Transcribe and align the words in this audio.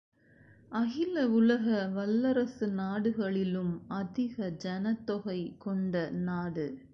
அகில 0.71 1.27
உலக 1.27 1.89
வல்லரசு 1.93 2.67
நாடுகளிலும் 2.67 3.85
அதிக 3.87 4.49
ஜனத்தொகை 4.49 5.55
கொண்ட 5.57 6.09
நாடு. 6.09 6.67